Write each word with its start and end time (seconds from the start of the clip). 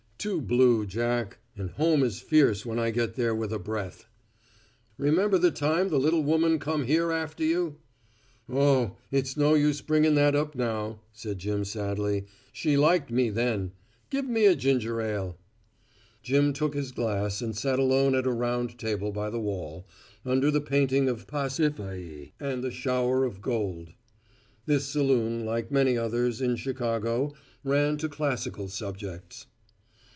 "Too 0.21 0.39
blue, 0.39 0.85
Jack, 0.85 1.39
and 1.57 1.71
home 1.71 2.03
is 2.03 2.19
fierce 2.21 2.63
when 2.63 2.77
I 2.77 2.91
get 2.91 3.15
there 3.15 3.33
with 3.33 3.51
a 3.51 3.57
breath." 3.57 4.05
"Remember 4.99 5.39
the 5.39 5.49
time 5.49 5.89
the 5.89 5.97
little 5.97 6.21
woman 6.23 6.59
come 6.59 6.83
here 6.83 7.11
after 7.11 7.43
you?" 7.43 7.77
"Oh, 8.47 8.97
it's 9.09 9.35
no 9.35 9.55
use 9.55 9.81
bringing 9.81 10.13
that 10.13 10.35
up 10.35 10.53
now," 10.53 10.99
said 11.11 11.39
Jim 11.39 11.65
sadly. 11.65 12.27
"She 12.53 12.77
liked 12.77 13.09
me 13.09 13.31
then. 13.31 13.71
Give 14.11 14.29
me 14.29 14.45
a 14.45 14.55
ginger 14.55 15.01
ale." 15.01 15.39
Jim 16.21 16.53
took 16.53 16.75
his 16.75 16.91
glass 16.91 17.41
and 17.41 17.57
sat 17.57 17.79
alone 17.79 18.13
at 18.13 18.27
a 18.27 18.31
round 18.31 18.77
table 18.77 19.11
by 19.11 19.31
the 19.31 19.39
wall, 19.41 19.87
under 20.23 20.51
the 20.51 20.61
painting 20.61 21.09
of 21.09 21.25
Pasiphae 21.25 22.33
and 22.39 22.63
The 22.63 22.69
Shower 22.69 23.23
of 23.25 23.41
Gold. 23.41 23.95
This 24.67 24.85
saloon, 24.85 25.45
like 25.45 25.71
many 25.71 25.97
others, 25.97 26.41
in 26.41 26.57
Chicago, 26.57 27.33
ran 27.63 27.97
to 27.97 28.07
classical 28.07 28.67
subjects. 28.67 29.47